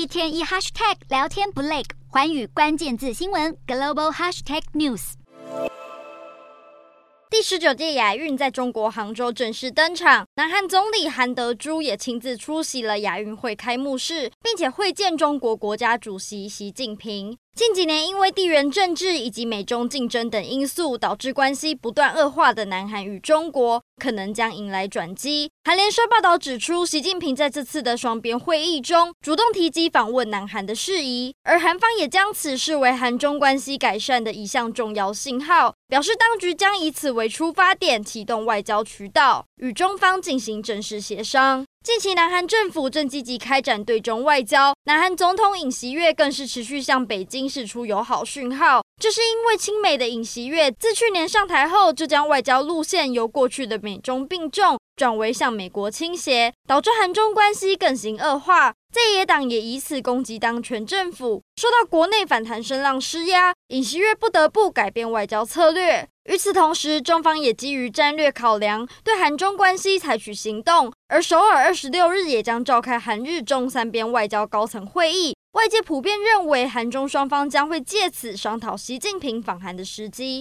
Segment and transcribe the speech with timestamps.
[0.00, 5.12] 一天一 hashtag 聊天不累，环宇关键字新闻 global hashtag news。
[7.28, 17.36] 第十九届亚运在中国杭州正式登场，南韩总理韩德洙也亲自出席了亚运会开幕式，并且会见中国国家主席习近平。
[17.56, 25.50] 近几年，因为地缘政治以及美中竞争等因素，导致关系不断恶化的南韩与中国，可能将迎来转机。
[25.64, 41.66] 韩联社报道指出，习近平在这次的双边会议中，主动提及访问南韩的事宜，而韩方也将此视为韩中关系改善的一项重要信号，表示当局将以此为出发点，启动外交渠道，与中方进行正式协商。
[41.82, 48.82] 近期，南韩政府正积极开展对中外交，南韩总统尹锡悦更是持续向北京释出友好讯号。
[49.00, 58.74] 这是因为亲美的尹锡悦自去年上台后，就将外交路线由过去的美中并重转为向美国倾斜，导致韩中关系更形恶化。
[58.92, 66.06] 在野党也以此攻击当权政府，受到国内反弹声浪施压，尹锡悦不得不改变外交策略。
[66.24, 70.92] 与此同时，中方也基于战略考量，对韩中关系采取行动。
[71.08, 80.38] 而首尔二十六日也将召开韩日中三边外交高层会议，外界普遍认为韩中双方将会借此商讨习近平访韩的时机。